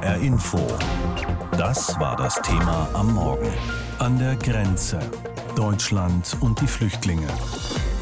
HR 0.00 0.16
Info. 0.16 0.58
Das 1.58 1.98
war 2.00 2.16
das 2.16 2.40
Thema 2.40 2.88
am 2.94 3.12
Morgen. 3.12 3.52
An 3.98 4.18
der 4.18 4.34
Grenze. 4.36 4.98
Deutschland 5.54 6.38
und 6.40 6.58
die 6.62 6.66
Flüchtlinge. 6.66 7.26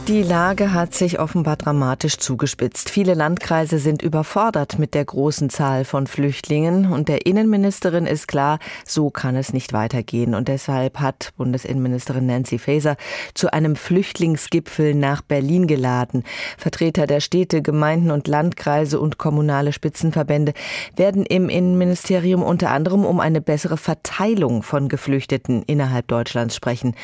Die 0.09 0.23
Lage 0.23 0.73
hat 0.73 0.95
sich 0.95 1.21
offenbar 1.21 1.57
dramatisch 1.57 2.17
zugespitzt. 2.17 2.89
Viele 2.89 3.13
Landkreise 3.13 3.79
sind 3.79 4.01
überfordert 4.01 4.79
mit 4.79 4.95
der 4.95 5.05
großen 5.05 5.51
Zahl 5.51 5.85
von 5.85 6.07
Flüchtlingen 6.07 6.91
und 6.91 7.11
der 7.11 7.27
Innenministerin 7.27 8.07
ist 8.07 8.27
klar, 8.27 8.59
so 8.87 9.11
kann 9.11 9.37
es 9.37 9.53
nicht 9.53 9.75
weitergehen. 9.75 10.35
Und 10.35 10.49
deshalb 10.49 10.99
hat 11.01 11.35
Bundesinnenministerin 11.37 12.25
Nancy 12.25 12.59
Faeser 12.59 12.97
zu 13.35 13.53
einem 13.53 13.77
Flüchtlingsgipfel 13.77 14.95
nach 14.95 15.21
Berlin 15.21 15.67
geladen. 15.67 16.25
Vertreter 16.57 17.07
der 17.07 17.21
Städte, 17.21 17.61
Gemeinden 17.61 18.11
und 18.11 18.29
Landkreise 18.29 19.01
und 19.01 19.19
kommunale 19.19 19.75
Spitzenverbände 19.75 20.55
werden 20.97 21.27
im 21.27 21.51
Innenministerium 21.51 22.43
unter 22.43 22.71
anderem 22.71 23.05
um 23.05 23.21
eine 23.21 23.43
bessere 23.43 23.77
Verteilung 23.77 24.63
von 24.63 24.89
Geflüchteten 24.89 25.65
innerhalb 25.65 26.09
Deutschlands 26.09 26.57
sprechen. 26.57 26.95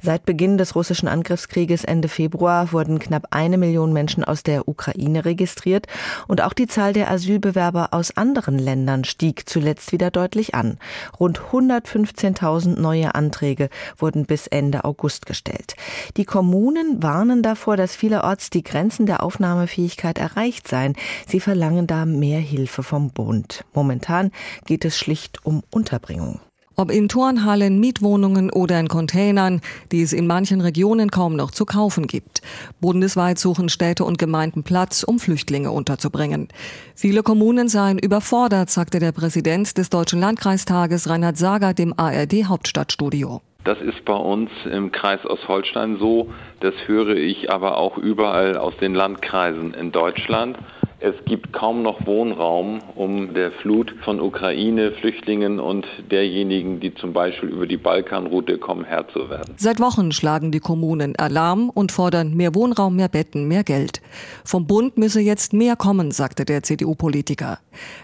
Seit 0.00 0.24
Beginn 0.24 0.58
des 0.58 0.76
russischen 0.76 1.08
Angriffskrieges 1.08 1.82
Ende 1.82 2.06
Februar 2.06 2.51
Februar 2.52 2.72
wurden 2.72 2.98
knapp 2.98 3.28
eine 3.30 3.56
Million 3.56 3.94
Menschen 3.94 4.24
aus 4.24 4.42
der 4.42 4.68
Ukraine 4.68 5.24
registriert 5.24 5.86
und 6.28 6.42
auch 6.42 6.52
die 6.52 6.66
Zahl 6.66 6.92
der 6.92 7.10
Asylbewerber 7.10 7.88
aus 7.92 8.14
anderen 8.14 8.58
Ländern 8.58 9.04
stieg 9.04 9.48
zuletzt 9.48 9.90
wieder 9.92 10.10
deutlich 10.10 10.54
an. 10.54 10.76
Rund 11.18 11.40
115.000 11.40 12.78
neue 12.78 13.14
Anträge 13.14 13.70
wurden 13.96 14.26
bis 14.26 14.48
Ende 14.48 14.84
August 14.84 15.24
gestellt. 15.24 15.76
Die 16.18 16.26
Kommunen 16.26 17.02
warnen 17.02 17.42
davor, 17.42 17.78
dass 17.78 17.96
vielerorts 17.96 18.50
die 18.50 18.62
Grenzen 18.62 19.06
der 19.06 19.22
Aufnahmefähigkeit 19.22 20.18
erreicht 20.18 20.68
seien. 20.68 20.94
Sie 21.26 21.40
verlangen 21.40 21.86
da 21.86 22.04
mehr 22.04 22.40
Hilfe 22.40 22.82
vom 22.82 23.12
Bund. 23.12 23.64
Momentan 23.72 24.30
geht 24.66 24.84
es 24.84 24.98
schlicht 24.98 25.46
um 25.46 25.62
Unterbringung. 25.70 26.40
Ob 26.76 26.90
in 26.90 27.08
Turnhallen, 27.08 27.80
Mietwohnungen 27.80 28.50
oder 28.50 28.80
in 28.80 28.88
Containern, 28.88 29.60
die 29.90 30.02
es 30.02 30.12
in 30.12 30.26
manchen 30.26 30.60
Regionen 30.60 31.10
kaum 31.10 31.36
noch 31.36 31.50
zu 31.50 31.64
kaufen 31.64 32.06
gibt. 32.06 32.42
Bundesweit 32.80 33.38
suchen 33.38 33.68
Städte 33.68 34.04
und 34.04 34.18
Gemeinden 34.18 34.62
Platz, 34.62 35.02
um 35.02 35.18
Flüchtlinge 35.18 35.70
unterzubringen. 35.70 36.48
Viele 36.94 37.22
Kommunen 37.22 37.68
seien 37.68 37.98
überfordert, 37.98 38.70
sagte 38.70 38.98
der 38.98 39.12
Präsident 39.12 39.76
des 39.76 39.90
Deutschen 39.90 40.20
Landkreistages 40.20 41.08
Reinhard 41.08 41.36
Sager 41.36 41.74
dem 41.74 41.94
ARD 41.96 42.44
Hauptstadtstudio. 42.44 43.42
Das 43.64 43.80
ist 43.80 44.04
bei 44.04 44.14
uns 44.14 44.50
im 44.70 44.90
Kreis 44.90 45.24
Ostholstein 45.24 45.96
so. 45.98 46.32
Das 46.60 46.74
höre 46.86 47.14
ich 47.16 47.50
aber 47.50 47.78
auch 47.78 47.96
überall 47.96 48.56
aus 48.56 48.76
den 48.78 48.94
Landkreisen 48.94 49.74
in 49.74 49.92
Deutschland. 49.92 50.58
Es 51.04 51.16
gibt 51.24 51.52
kaum 51.52 51.82
noch 51.82 52.06
Wohnraum, 52.06 52.78
um 52.94 53.34
der 53.34 53.50
Flut 53.50 53.92
von 54.04 54.20
Ukraine-Flüchtlingen 54.20 55.58
und 55.58 55.84
derjenigen, 56.12 56.78
die 56.78 56.94
zum 56.94 57.12
Beispiel 57.12 57.48
über 57.48 57.66
die 57.66 57.76
Balkanroute 57.76 58.56
kommen, 58.56 58.84
Herr 58.84 59.08
zu 59.08 59.28
werden. 59.28 59.52
Seit 59.56 59.80
Wochen 59.80 60.12
schlagen 60.12 60.52
die 60.52 60.60
Kommunen 60.60 61.16
Alarm 61.16 61.70
und 61.70 61.90
fordern 61.90 62.36
mehr 62.36 62.54
Wohnraum, 62.54 62.94
mehr 62.94 63.08
Betten, 63.08 63.48
mehr 63.48 63.64
Geld. 63.64 64.00
Vom 64.44 64.68
Bund 64.68 64.96
müsse 64.96 65.20
jetzt 65.20 65.52
mehr 65.52 65.74
kommen, 65.74 66.12
sagte 66.12 66.44
der 66.44 66.62
CDU-Politiker. 66.62 67.58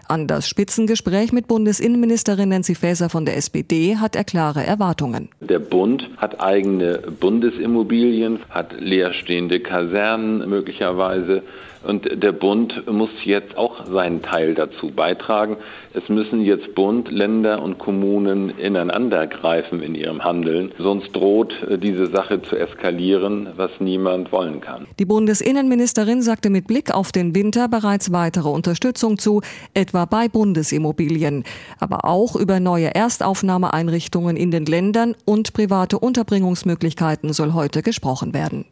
An 0.08 0.26
das 0.26 0.48
Spitzengespräch 0.48 1.32
mit 1.32 1.46
Bundesinnenministerin 1.46 2.48
Nancy 2.48 2.74
Faeser 2.74 3.10
von 3.10 3.24
der 3.24 3.36
SPD 3.36 3.96
hat 3.98 4.16
er 4.16 4.24
klare 4.24 4.66
Erwartungen. 4.66 5.28
Der 5.38 5.60
Bund 5.60 6.10
hat 6.16 6.40
eigene 6.40 6.98
Bundesimmobilien, 7.20 8.40
hat 8.50 8.72
leerstehende 8.80 9.60
Kasernen 9.60 10.48
möglicherweise. 10.48 11.44
Und 11.84 12.22
der 12.22 12.32
Bund 12.32 12.86
muss 12.90 13.10
jetzt 13.24 13.56
auch 13.56 13.86
seinen 13.86 14.22
Teil 14.22 14.54
dazu 14.54 14.90
beitragen. 14.90 15.56
Es 15.94 16.08
müssen 16.08 16.42
jetzt 16.42 16.74
Bund, 16.74 17.10
Länder 17.10 17.62
und 17.62 17.78
Kommunen 17.78 18.50
ineinander 18.50 19.26
greifen 19.26 19.82
in 19.82 19.94
ihrem 19.94 20.22
Handeln. 20.24 20.72
Sonst 20.78 21.14
droht 21.14 21.52
äh, 21.62 21.78
diese 21.78 22.06
Sache 22.06 22.42
zu 22.42 22.56
eskalieren, 22.56 23.48
was 23.56 23.70
niemand 23.80 24.32
wollen 24.32 24.60
kann. 24.60 24.86
Die 24.98 25.04
Bundesinnenministerin 25.04 26.22
sagte 26.22 26.50
mit 26.50 26.66
Blick 26.66 26.94
auf 26.94 27.12
den 27.12 27.34
Winter 27.34 27.68
bereits 27.68 28.12
weitere 28.12 28.48
Unterstützung 28.48 29.18
zu, 29.18 29.40
etwa 29.74 30.04
bei 30.04 30.28
Bundesimmobilien, 30.28 31.44
aber 31.78 32.04
auch 32.04 32.36
über 32.36 32.60
neue 32.60 32.94
Erstaufnahmeeinrichtungen 32.94 34.36
in 34.36 34.50
den 34.50 34.66
Ländern 34.66 35.14
und 35.24 35.52
private 35.52 35.98
Unterbringungsmöglichkeiten 35.98 37.32
soll 37.32 37.54
heute 37.54 37.82
gesprochen 37.82 38.34
werden. 38.34 38.66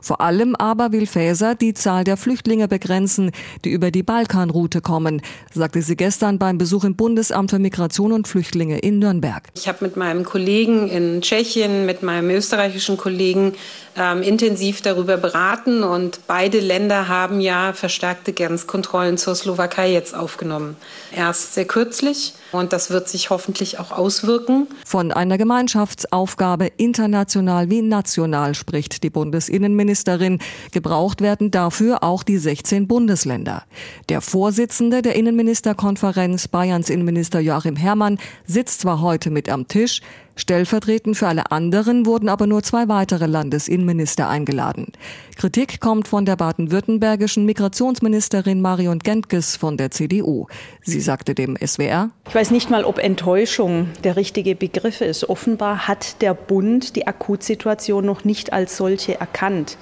Vor 0.00 0.20
allem 0.20 0.54
aber 0.56 0.92
will 0.92 1.06
Faeser 1.06 1.54
die 1.54 1.74
Zahl 1.74 2.04
der 2.04 2.16
Flüchtlinge 2.16 2.61
Flüchtlinge 2.62 2.68
begrenzen, 2.68 3.30
die 3.64 3.70
über 3.70 3.90
die 3.90 4.02
Balkanroute 4.02 4.80
kommen, 4.80 5.22
sagte 5.54 5.82
sie 5.82 5.96
gestern 5.96 6.38
beim 6.38 6.58
Besuch 6.58 6.84
im 6.84 6.96
Bundesamt 6.96 7.50
für 7.50 7.58
Migration 7.58 8.12
und 8.12 8.28
Flüchtlinge 8.28 8.78
in 8.78 8.98
Nürnberg. 8.98 9.48
Ich 9.54 9.68
habe 9.68 9.78
mit 9.84 9.96
meinem 9.96 10.24
Kollegen 10.24 10.88
in 10.88 11.22
Tschechien, 11.22 11.86
mit 11.86 12.02
meinem 12.02 12.30
österreichischen 12.30 12.96
Kollegen 12.96 13.54
ähm, 13.96 14.22
intensiv 14.22 14.80
darüber 14.80 15.16
beraten 15.16 15.82
und 15.82 16.20
beide 16.26 16.60
Länder 16.60 17.08
haben 17.08 17.40
ja 17.40 17.72
verstärkte 17.72 18.32
Grenzkontrollen 18.32 19.18
zur 19.18 19.34
Slowakei 19.34 19.92
jetzt 19.92 20.14
aufgenommen. 20.14 20.76
Erst 21.14 21.54
sehr 21.54 21.66
kürzlich 21.66 22.34
und 22.52 22.72
das 22.72 22.90
wird 22.90 23.08
sich 23.08 23.30
hoffentlich 23.30 23.78
auch 23.78 23.92
auswirken. 23.92 24.66
Von 24.86 25.12
einer 25.12 25.38
Gemeinschaftsaufgabe 25.38 26.70
international 26.76 27.70
wie 27.70 27.82
national 27.82 28.54
spricht 28.54 29.02
die 29.02 29.10
Bundesinnenministerin. 29.10 30.38
Gebraucht 30.70 31.20
werden 31.20 31.50
dafür 31.50 32.02
auch 32.02 32.22
die 32.22 32.38
16 32.42 32.86
Bundesländer. 32.86 33.62
Der 34.08 34.20
Vorsitzende 34.20 35.00
der 35.00 35.16
Innenministerkonferenz 35.16 36.48
Bayerns 36.48 36.90
Innenminister 36.90 37.40
Joachim 37.40 37.76
Herrmann 37.76 38.18
sitzt 38.46 38.80
zwar 38.80 39.00
heute 39.00 39.30
mit 39.30 39.48
am 39.48 39.68
Tisch, 39.68 40.02
Stellvertretend 40.34 41.16
für 41.16 41.28
alle 41.28 41.50
anderen 41.50 42.06
wurden 42.06 42.28
aber 42.28 42.46
nur 42.46 42.62
zwei 42.62 42.88
weitere 42.88 43.26
Landesinnenminister 43.26 44.28
eingeladen. 44.28 44.92
Kritik 45.36 45.80
kommt 45.80 46.08
von 46.08 46.24
der 46.24 46.36
baden-württembergischen 46.36 47.44
Migrationsministerin 47.44 48.62
Marion 48.62 48.98
Gentges 48.98 49.56
von 49.56 49.76
der 49.76 49.90
CDU. 49.90 50.46
Sie 50.82 51.00
sagte 51.00 51.34
dem 51.34 51.56
SWR, 51.56 52.10
Ich 52.28 52.34
weiß 52.34 52.50
nicht 52.50 52.70
mal, 52.70 52.84
ob 52.84 52.98
Enttäuschung 52.98 53.88
der 54.04 54.16
richtige 54.16 54.54
Begriff 54.54 55.02
ist. 55.02 55.28
Offenbar 55.28 55.86
hat 55.86 56.22
der 56.22 56.32
Bund 56.32 56.96
die 56.96 57.06
Akutsituation 57.06 58.04
noch 58.04 58.24
nicht 58.24 58.52
als 58.52 58.76
solche 58.78 59.20
erkannt. 59.20 59.76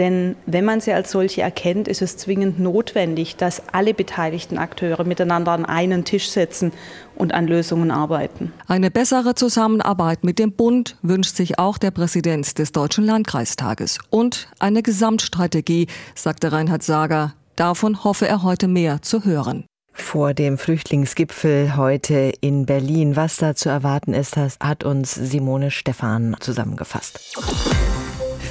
Denn 0.00 0.34
wenn 0.46 0.64
man 0.64 0.80
sie 0.80 0.94
als 0.94 1.10
solche 1.10 1.42
erkennt, 1.42 1.86
ist 1.86 2.00
es 2.00 2.16
zwingend 2.16 2.58
notwendig, 2.58 3.36
dass 3.36 3.62
alle 3.70 3.92
beteiligten 3.92 4.56
Akteure 4.56 5.04
miteinander 5.04 5.52
an 5.52 5.66
einen 5.66 6.06
Tisch 6.06 6.30
setzen 6.30 6.72
und 7.16 7.34
an 7.34 7.46
Lösungen 7.46 7.90
arbeiten. 7.90 8.50
Eine 8.66 8.90
bessere 8.90 9.34
Zusammenarbeit 9.34 10.24
mit 10.24 10.38
dem 10.38 10.52
Bund 10.52 10.96
wünscht 11.02 11.36
sich 11.36 11.58
auch 11.58 11.76
der 11.76 11.90
Präsident 11.90 12.58
des 12.58 12.72
Deutschen 12.72 13.04
Landkreistages. 13.04 13.98
Und 14.08 14.48
eine 14.58 14.82
Gesamtstrategie, 14.82 15.86
sagte 16.14 16.50
Reinhard 16.50 16.82
Sager. 16.82 17.34
Davon 17.56 18.02
hoffe 18.02 18.26
er 18.26 18.42
heute 18.42 18.68
mehr 18.68 19.02
zu 19.02 19.24
hören 19.26 19.64
vor 19.92 20.32
dem 20.32 20.56
Flüchtlingsgipfel 20.56 21.76
heute 21.76 22.32
in 22.40 22.64
Berlin. 22.64 23.16
Was 23.16 23.36
da 23.36 23.54
zu 23.54 23.68
erwarten 23.68 24.14
ist, 24.14 24.38
hat 24.38 24.82
uns 24.82 25.14
Simone 25.14 25.70
Stephan 25.70 26.36
zusammengefasst. 26.40 27.36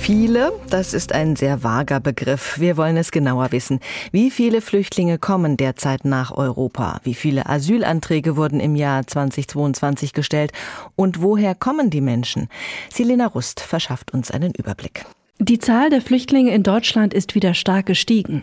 Viele, 0.10 0.54
das 0.72 0.96
ist 0.96 1.14
ein 1.14 1.36
sehr 1.36 1.64
vager 1.64 2.00
Begriff. 2.00 2.60
Wir 2.60 2.78
wollen 2.78 2.98
es 2.98 3.12
genauer 3.12 3.52
wissen. 3.52 3.80
Wie 4.12 4.32
viele 4.32 4.60
Flüchtlinge 4.60 5.20
kommen 5.20 5.56
derzeit 5.56 6.04
nach 6.04 6.32
Europa? 6.32 7.00
Wie 7.04 7.14
viele 7.14 7.46
Asylanträge 7.46 8.36
wurden 8.36 8.60
im 8.60 8.76
Jahr 8.76 9.06
2022 9.06 10.14
gestellt? 10.14 10.52
Und 10.96 11.22
woher 11.22 11.54
kommen 11.54 11.92
die 11.92 12.02
Menschen? 12.02 12.48
Selena 12.92 13.28
Rust 13.28 13.60
verschafft 13.60 14.12
uns 14.12 14.32
einen 14.32 14.52
Überblick. 14.56 15.06
Die 15.38 15.60
Zahl 15.60 15.92
der 15.92 16.02
Flüchtlinge 16.02 16.56
in 16.56 16.64
Deutschland 16.64 17.14
ist 17.14 17.36
wieder 17.36 17.54
stark 17.54 17.86
gestiegen. 17.86 18.42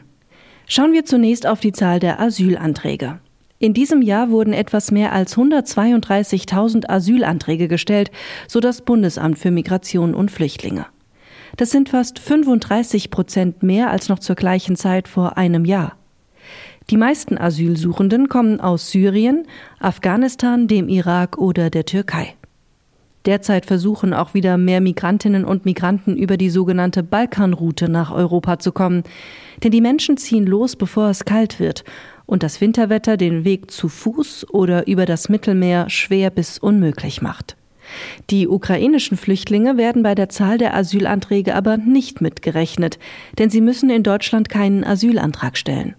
Schauen 0.69 0.93
wir 0.93 1.05
zunächst 1.05 1.49
auf 1.49 1.59
die 1.59 1.73
Zahl 1.73 1.99
der 1.99 2.21
Asylanträge. 2.21 3.19
In 3.59 3.75
diesem 3.75 4.03
Jahr 4.03 4.31
wurden 4.31 4.53
etwas 4.53 4.93
mehr 4.93 5.13
als 5.13 5.37
132.000 5.37 6.89
Asylanträge 6.89 7.67
gestellt, 7.67 8.13
so 8.47 8.61
das 8.61 8.83
Bundesamt 8.83 9.37
für 9.37 9.51
Migration 9.51 10.15
und 10.15 10.31
Flüchtlinge. 10.31 10.87
Das 11.57 11.71
sind 11.71 11.89
fast 11.89 12.19
35 12.19 13.11
Prozent 13.11 13.63
mehr 13.63 13.91
als 13.91 14.09
noch 14.09 14.19
zur 14.19 14.37
gleichen 14.37 14.77
Zeit 14.77 15.09
vor 15.09 15.39
einem 15.39 15.65
Jahr. 15.65 15.97
Die 16.91 16.99
meisten 16.99 17.39
Asylsuchenden 17.39 18.29
kommen 18.29 18.61
aus 18.61 18.91
Syrien, 18.91 19.47
Afghanistan, 19.81 20.69
dem 20.69 20.89
Irak 20.89 21.39
oder 21.39 21.71
der 21.71 21.85
Türkei. 21.85 22.35
Derzeit 23.25 23.67
versuchen 23.67 24.15
auch 24.15 24.35
wieder 24.35 24.57
mehr 24.57 24.81
Migrantinnen 24.81 25.45
und 25.45 25.65
Migranten 25.65 26.17
über 26.17 26.37
die 26.37 26.51
sogenannte 26.51 27.03
Balkanroute 27.03 27.89
nach 27.89 28.13
Europa 28.13 28.61
zu 28.61 28.71
kommen. 28.71 29.03
Denn 29.65 29.73
die 29.73 29.81
Menschen 29.81 30.17
ziehen 30.17 30.47
los, 30.47 30.77
bevor 30.77 31.09
es 31.09 31.25
kalt 31.25 31.59
wird 31.59 31.83
und 32.27 32.45
das 32.45 32.61
Winterwetter 32.61 33.17
den 33.17 33.45
Weg 33.45 33.73
zu 33.73 33.89
Fuß 33.89 34.47
oder 34.51 34.87
über 34.87 35.07
das 35.07 35.29
Mittelmeer 35.29 35.91
schwer 35.91 36.31
bis 36.31 36.59
unmöglich 36.59 37.21
macht. 37.21 37.57
Die 38.31 38.49
ukrainischen 38.49 39.17
Flüchtlinge 39.17 39.77
werden 39.77 40.03
bei 40.03 40.15
der 40.15 40.29
Zahl 40.29 40.59
der 40.59 40.75
Asylanträge 40.75 41.55
aber 41.55 41.77
nicht 41.77 42.21
mitgerechnet, 42.21 42.99
denn 43.39 43.51
sie 43.51 43.61
müssen 43.61 43.91
in 43.91 44.03
Deutschland 44.03 44.49
keinen 44.49 44.85
Asylantrag 44.85 45.57
stellen. 45.57 45.95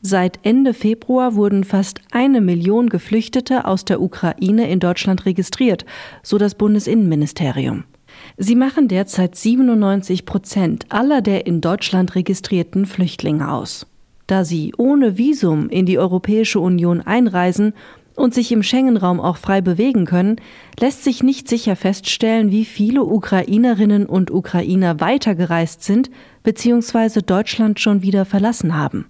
Seit 0.00 0.38
Ende 0.44 0.74
Februar 0.74 1.34
wurden 1.34 1.64
fast 1.64 2.00
eine 2.12 2.40
Million 2.40 2.88
Geflüchtete 2.88 3.64
aus 3.64 3.84
der 3.84 4.00
Ukraine 4.00 4.70
in 4.70 4.78
Deutschland 4.78 5.26
registriert, 5.26 5.84
so 6.22 6.38
das 6.38 6.54
Bundesinnenministerium. 6.54 7.84
Sie 8.36 8.54
machen 8.54 8.88
derzeit 8.88 9.34
97 9.34 10.24
Prozent 10.24 10.86
aller 10.88 11.20
der 11.20 11.46
in 11.46 11.60
Deutschland 11.60 12.14
registrierten 12.14 12.86
Flüchtlinge 12.86 13.50
aus. 13.50 13.86
Da 14.28 14.44
sie 14.44 14.74
ohne 14.76 15.16
Visum 15.16 15.70
in 15.70 15.86
die 15.86 15.98
Europäische 15.98 16.60
Union 16.60 17.00
einreisen 17.00 17.72
und 18.18 18.34
sich 18.34 18.50
im 18.52 18.62
Schengen-Raum 18.62 19.20
auch 19.20 19.36
frei 19.36 19.60
bewegen 19.60 20.04
können, 20.04 20.36
lässt 20.78 21.04
sich 21.04 21.22
nicht 21.22 21.48
sicher 21.48 21.76
feststellen, 21.76 22.50
wie 22.50 22.64
viele 22.64 23.04
Ukrainerinnen 23.04 24.06
und 24.06 24.30
Ukrainer 24.30 25.00
weitergereist 25.00 25.82
sind 25.84 26.10
bzw. 26.42 27.22
Deutschland 27.22 27.80
schon 27.80 28.02
wieder 28.02 28.24
verlassen 28.24 28.76
haben. 28.76 29.06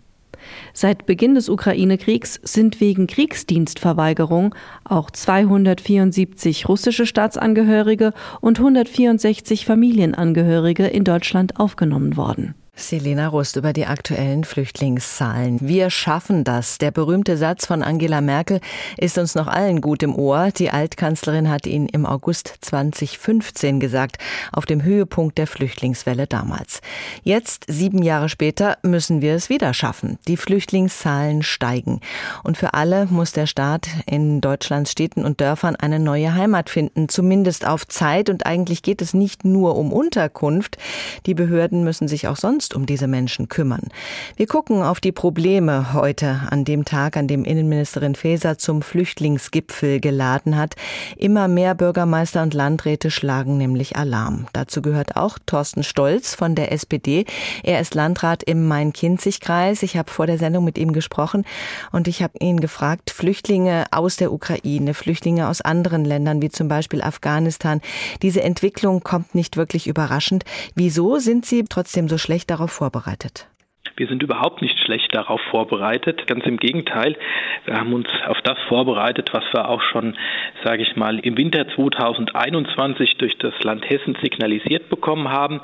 Seit 0.73 1.07
Beginn 1.07 1.35
des 1.35 1.49
Ukraine-Kriegs 1.49 2.41
sind 2.43 2.81
wegen 2.81 3.07
Kriegsdienstverweigerung 3.07 4.55
auch 4.85 5.11
274 5.11 6.69
russische 6.69 7.07
Staatsangehörige 7.07 8.13
und 8.41 8.59
164 8.59 9.67
Familienangehörige 9.67 10.87
in 10.87 11.05
Deutschland 11.05 11.59
aufgenommen 11.59 12.17
worden. 12.17 12.55
Selena 12.79 13.27
Rust 13.27 13.57
über 13.57 13.73
die 13.73 13.87
aktuellen 13.87 14.45
Flüchtlingszahlen. 14.45 15.59
Wir 15.61 15.91
schaffen 15.91 16.45
das. 16.45 16.79
Der 16.79 16.93
berühmte 16.93 17.37
Satz 17.37 17.67
von 17.67 17.83
Angela 17.83 18.21
Merkel 18.21 18.61
ist 18.97 19.19
uns 19.19 19.35
noch 19.35 19.49
allen 19.49 19.81
gut 19.81 20.03
im 20.03 20.15
Ohr. 20.15 20.51
Die 20.57 20.71
Altkanzlerin 20.71 21.51
hat 21.51 21.67
ihn 21.67 21.87
im 21.87 22.07
August 22.07 22.55
2015 22.61 23.81
gesagt, 23.81 24.19
auf 24.53 24.65
dem 24.65 24.83
Höhepunkt 24.83 25.39
der 25.39 25.49
Flüchtlingswelle 25.49 26.27
damals. 26.27 26.81
Jetzt, 27.25 27.65
sieben 27.67 28.03
Jahre 28.03 28.29
später, 28.29 28.79
müssen 28.83 29.21
wir 29.23 29.35
es 29.35 29.49
wieder 29.49 29.75
schaffen. 29.75 30.19
Die 30.29 30.37
Flüchtlingszahlen 30.37 31.43
steigen. 31.43 32.01
Und 32.45 32.57
für 32.57 32.75
alle 32.75 33.07
muss 33.07 33.33
der 33.33 33.47
Staat 33.47 33.89
in 34.07 34.41
Deutschlands 34.41 34.93
Städten 34.93 35.25
und 35.25 35.41
Dörfern 35.41 35.75
eine 35.77 35.99
neue 35.99 36.35
Heimat 36.35 36.71
finden, 36.71 37.09
zumindest 37.09 37.67
auf 37.67 37.89
Zeit. 37.89 38.31
Und 38.31 38.47
eigentlich 38.47 38.83
geht 38.83 39.03
es 39.03 39.15
nicht 39.15 39.45
nur 39.45 39.77
um 39.77 39.93
Unterkunft. 39.93 40.79
Die 41.27 41.35
Behörden 41.35 41.83
müssen 41.83 42.07
sich 42.07 42.29
auch 42.29 42.37
sonst 42.37 42.68
selbst 42.69 42.75
um 42.75 42.87
diese 42.87 43.07
Menschen 43.07 43.49
kümmern. 43.49 43.89
Wir 44.37 44.47
gucken 44.47 44.83
auf 44.83 45.01
die 45.01 45.13
Probleme 45.13 45.93
heute 45.95 46.41
an 46.51 46.65
dem 46.65 46.85
Tag, 46.85 47.17
an 47.17 47.27
dem 47.27 47.45
Innenministerin 47.45 48.15
Faeser 48.15 48.59
zum 48.59 48.83
Flüchtlingsgipfel 48.83 50.01
geladen 50.01 50.57
hat. 50.57 50.75
Immer 51.17 51.49
mehr 51.49 51.75
Bürgermeister 51.75 52.43
und 52.43 52.55
Landräte 52.55 53.11
schlagen 53.11 53.57
nämlich 53.57 53.97
Alarm. 53.97 54.47
Dazu 54.53 54.83
gehört 54.83 55.17
auch 55.17 55.39
Thorsten 55.47 55.83
Stolz 55.83 56.35
von 56.35 56.55
der 56.55 56.73
SPD. 56.73 57.25
Er 57.63 57.81
ist 57.81 57.95
Landrat 57.95 58.43
im 58.43 58.67
Main-Kinzig-Kreis. 58.69 59.83
Ich 59.83 59.97
habe 59.97 60.11
vor 60.11 60.27
der 60.27 60.39
Sendung 60.39 60.65
mit 60.65 60.77
ihm 60.79 60.93
gesprochen 60.93 61.45
und 61.93 62.09
ich 62.09 62.23
habe 62.23 62.39
ihn 62.41 62.61
gefragt, 62.61 63.11
Flüchtlinge 63.11 63.87
aus 63.93 64.17
der 64.17 64.33
Ukraine, 64.33 64.95
Flüchtlinge 64.95 65.49
aus 65.49 65.61
anderen 65.61 66.05
Ländern 66.05 66.43
wie 66.43 66.51
zum 66.51 66.69
Beispiel 66.69 67.03
Afghanistan. 67.03 67.81
Diese 68.23 68.43
Entwicklung 68.43 69.03
kommt 69.03 69.35
nicht 69.35 69.57
wirklich 69.57 69.87
überraschend. 69.87 70.45
Wieso 70.75 71.19
sind 71.19 71.47
Sie 71.47 71.65
trotzdem 71.69 72.09
so 72.09 72.19
schlecht 72.19 72.51
darauf 72.51 72.58
vorbereitet? 72.67 73.49
Wir 73.99 74.07
sind 74.07 74.23
überhaupt 74.23 74.63
nicht 74.63 74.79
schlecht 74.79 75.13
darauf 75.13 75.41
vorbereitet. 75.51 76.27
Ganz 76.29 76.45
im 76.47 76.57
Gegenteil. 76.57 77.17
Wir 77.65 77.75
haben 77.75 77.93
uns 77.93 78.09
auf 78.27 78.41
das 78.43 78.57
vorbereitet, 78.69 79.31
was 79.33 79.45
wir 79.53 79.69
auch 79.69 79.83
schon, 79.83 80.17
sage 80.63 80.83
ich 80.83 80.95
mal, 80.95 81.19
im 81.19 81.37
Winter 81.37 81.67
2021 81.69 83.17
durch 83.19 83.37
das 83.39 83.55
Land 83.65 83.91
Hessen 83.91 84.17
signalisiert 84.23 84.89
bekommen 84.89 85.29
haben. 85.31 85.61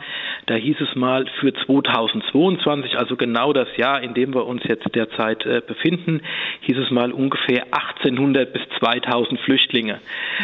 Da 0.47 0.55
hieß 0.55 0.77
es 0.81 0.95
mal 0.95 1.27
für 1.41 1.53
2022, 1.53 2.99
also 2.99 3.17
genau 3.17 3.53
das 3.53 3.69
Jahr, 3.77 4.03
in 4.03 4.15
dem 4.15 4.35
wir 4.35 4.47
uns 4.47 4.63
jetzt 4.65 4.95
derzeit 4.95 5.45
äh, 5.47 5.63
befinden, 5.67 6.23
hieß 6.63 6.79
es 6.79 6.91
mal 6.91 7.13
ungefähr 7.13 7.65
1800 7.71 8.53
bis 8.53 8.63
2000 8.79 9.41
Flüchtlinge. 9.41 10.01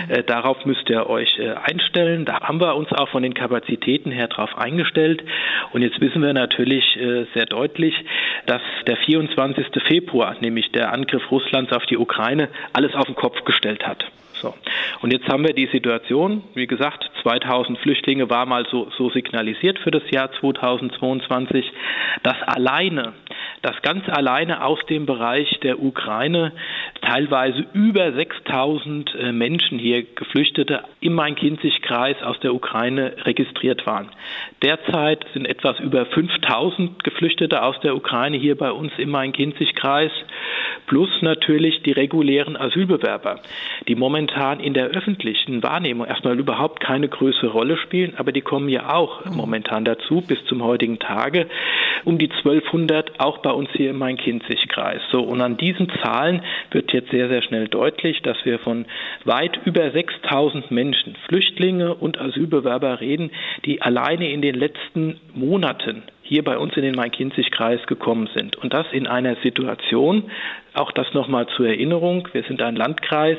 Äh, 0.08 0.22
darauf 0.24 0.64
müsst 0.64 0.88
ihr 0.90 1.08
euch 1.08 1.38
äh, 1.38 1.52
einstellen. 1.52 2.24
Da 2.24 2.40
haben 2.40 2.60
wir 2.60 2.76
uns 2.76 2.92
auch 2.92 3.08
von 3.08 3.22
den 3.22 3.34
Kapazitäten 3.34 4.10
her 4.10 4.28
drauf 4.28 4.56
eingestellt. 4.56 5.22
Und 5.72 5.82
jetzt 5.82 6.00
wissen 6.00 6.22
wir 6.22 6.32
natürlich 6.32 6.96
äh, 6.96 7.26
sehr 7.34 7.46
deutlich, 7.46 7.70
deutlich, 7.70 7.94
dass 8.46 8.62
der 8.86 8.96
24. 8.96 9.66
Februar, 9.86 10.36
nämlich 10.40 10.70
der 10.72 10.92
Angriff 10.92 11.30
Russlands 11.30 11.72
auf 11.72 11.84
die 11.86 11.96
Ukraine, 11.96 12.48
alles 12.72 12.94
auf 12.94 13.06
den 13.06 13.14
Kopf 13.14 13.44
gestellt 13.44 13.86
hat. 13.86 14.04
So. 14.40 14.54
Und 15.02 15.12
jetzt 15.12 15.28
haben 15.28 15.44
wir 15.44 15.52
die 15.52 15.66
Situation, 15.66 16.42
wie 16.54 16.66
gesagt, 16.66 17.10
2000 17.22 17.78
Flüchtlinge 17.78 18.30
war 18.30 18.46
mal 18.46 18.66
so, 18.70 18.88
so 18.96 19.10
signalisiert 19.10 19.78
für 19.78 19.90
das 19.90 20.02
Jahr 20.10 20.30
2022, 20.40 21.70
dass 22.22 22.36
alleine 22.42 23.12
dass 23.62 23.80
ganz 23.82 24.08
alleine 24.08 24.64
aus 24.64 24.78
dem 24.88 25.06
Bereich 25.06 25.48
der 25.62 25.82
Ukraine. 25.82 26.52
Teilweise 27.02 27.66
über 27.72 28.12
6000 28.12 29.14
äh, 29.14 29.32
Menschen 29.32 29.78
hier, 29.78 30.02
Geflüchtete 30.02 30.84
im 31.00 31.14
Main-Kinzig-Kreis 31.14 32.22
aus 32.22 32.38
der 32.40 32.54
Ukraine 32.54 33.14
registriert 33.24 33.86
waren. 33.86 34.08
Derzeit 34.62 35.24
sind 35.34 35.46
etwas 35.46 35.78
über 35.80 36.06
5000 36.06 37.02
Geflüchtete 37.04 37.62
aus 37.62 37.78
der 37.80 37.96
Ukraine 37.96 38.36
hier 38.36 38.56
bei 38.56 38.70
uns 38.70 38.92
im 38.98 39.10
Main-Kinzig-Kreis, 39.10 40.12
plus 40.86 41.10
natürlich 41.22 41.82
die 41.82 41.92
regulären 41.92 42.56
Asylbewerber, 42.56 43.40
die 43.88 43.94
momentan 43.94 44.60
in 44.60 44.74
der 44.74 44.86
öffentlichen 44.86 45.62
Wahrnehmung 45.62 46.06
erstmal 46.06 46.38
überhaupt 46.38 46.80
keine 46.80 47.08
größere 47.08 47.48
Rolle 47.48 47.76
spielen, 47.76 48.14
aber 48.16 48.32
die 48.32 48.40
kommen 48.40 48.68
ja 48.68 48.94
auch 48.94 49.24
momentan 49.26 49.84
dazu, 49.84 50.22
bis 50.26 50.44
zum 50.46 50.62
heutigen 50.62 50.98
Tage, 50.98 51.46
um 52.04 52.18
die 52.18 52.30
1200 52.30 53.20
auch 53.20 53.38
bei 53.38 53.50
uns 53.50 53.68
hier 53.72 53.90
im 53.90 53.98
Main-Kinzig-Kreis. 53.98 55.00
So, 55.10 55.22
und 55.22 55.40
an 55.40 55.56
diesen 55.56 55.88
Zahlen 56.02 56.42
wird 56.70 56.92
jetzt 56.92 57.10
sehr, 57.10 57.28
sehr 57.28 57.42
schnell 57.42 57.68
deutlich, 57.68 58.22
dass 58.22 58.36
wir 58.44 58.58
von 58.58 58.86
weit 59.24 59.58
über 59.64 59.90
6000 59.90 60.70
Menschen, 60.70 61.16
Flüchtlinge 61.28 61.94
und 61.94 62.20
Asylbewerber 62.20 63.00
reden, 63.00 63.30
die 63.64 63.82
alleine 63.82 64.30
in 64.30 64.42
den 64.42 64.54
letzten 64.54 65.20
Monaten 65.34 66.02
hier 66.22 66.44
bei 66.44 66.56
uns 66.56 66.76
in 66.76 66.82
den 66.82 66.94
Main-Kinzig-Kreis 66.94 67.86
gekommen 67.88 68.28
sind. 68.34 68.56
Und 68.56 68.72
das 68.72 68.86
in 68.92 69.08
einer 69.08 69.34
Situation, 69.42 70.30
auch 70.74 70.92
das 70.92 71.12
nochmal 71.12 71.48
zur 71.56 71.66
Erinnerung, 71.66 72.28
wir 72.32 72.44
sind 72.44 72.62
ein 72.62 72.76
Landkreis, 72.76 73.38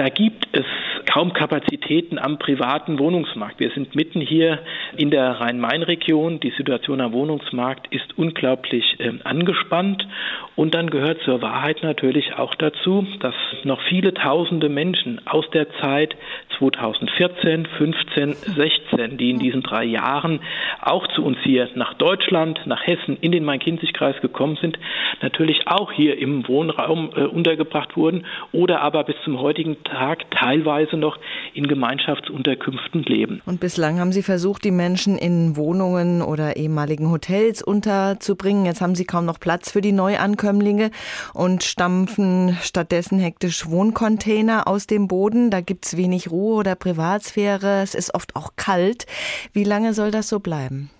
da 0.00 0.08
gibt 0.08 0.48
es 0.52 0.64
kaum 1.04 1.34
Kapazitäten 1.34 2.18
am 2.18 2.38
privaten 2.38 2.98
Wohnungsmarkt. 2.98 3.60
Wir 3.60 3.70
sind 3.72 3.94
mitten 3.94 4.22
hier 4.22 4.60
in 4.96 5.10
der 5.10 5.40
Rhein-Main-Region. 5.40 6.40
Die 6.40 6.54
Situation 6.56 7.02
am 7.02 7.12
Wohnungsmarkt 7.12 7.92
ist 7.92 8.16
unglaublich 8.16 8.98
äh, 8.98 9.12
angespannt. 9.24 10.08
Und 10.56 10.74
dann 10.74 10.88
gehört 10.88 11.20
zur 11.24 11.42
Wahrheit 11.42 11.82
natürlich 11.82 12.32
auch 12.34 12.54
dazu, 12.54 13.06
dass 13.20 13.34
noch 13.64 13.80
viele 13.90 14.14
tausende 14.14 14.70
Menschen 14.70 15.20
aus 15.26 15.44
der 15.50 15.70
Zeit 15.82 16.16
2014, 16.58 17.66
15, 17.66 18.32
16, 18.34 19.18
die 19.18 19.30
in 19.30 19.38
diesen 19.38 19.62
drei 19.62 19.84
Jahren 19.84 20.40
auch 20.80 21.06
zu 21.08 21.24
uns 21.24 21.38
hier 21.42 21.68
nach 21.74 21.94
Deutschland, 21.94 22.60
nach 22.66 22.86
Hessen, 22.86 23.16
in 23.20 23.32
den 23.32 23.44
Main-Kinzig-Kreis 23.44 24.20
gekommen 24.20 24.56
sind, 24.60 24.78
natürlich 25.22 25.66
auch 25.66 25.92
hier 25.92 26.18
im 26.18 26.46
Wohnraum 26.48 27.10
äh, 27.14 27.24
untergebracht 27.24 27.96
wurden 27.96 28.26
oder 28.52 28.80
aber 28.80 29.04
bis 29.04 29.16
zum 29.24 29.40
heutigen 29.40 29.82
Tag 29.90 30.30
teilweise 30.30 30.96
noch 30.96 31.18
in 31.54 31.66
Gemeinschaftsunterkünften 31.66 33.02
leben. 33.02 33.42
Und 33.46 33.60
bislang 33.60 33.98
haben 33.98 34.12
Sie 34.12 34.22
versucht, 34.22 34.64
die 34.64 34.70
Menschen 34.70 35.18
in 35.18 35.56
Wohnungen 35.56 36.22
oder 36.22 36.56
ehemaligen 36.56 37.10
Hotels 37.10 37.62
unterzubringen. 37.62 38.64
Jetzt 38.64 38.80
haben 38.80 38.94
Sie 38.94 39.04
kaum 39.04 39.26
noch 39.26 39.40
Platz 39.40 39.72
für 39.72 39.80
die 39.80 39.92
Neuankömmlinge 39.92 40.90
und 41.34 41.62
stampfen 41.62 42.56
stattdessen 42.62 43.18
hektisch 43.18 43.68
Wohncontainer 43.68 44.66
aus 44.66 44.86
dem 44.86 45.08
Boden. 45.08 45.50
Da 45.50 45.60
gibt 45.60 45.86
es 45.86 45.96
wenig 45.96 46.30
Ruhe 46.30 46.54
oder 46.54 46.74
Privatsphäre. 46.74 47.82
Es 47.82 47.94
ist 47.94 48.14
oft 48.14 48.36
auch 48.36 48.50
kalt. 48.56 49.06
Wie 49.52 49.64
lange 49.64 49.94
soll 49.94 50.10
das 50.10 50.28
so 50.28 50.40
bleiben? 50.40 50.90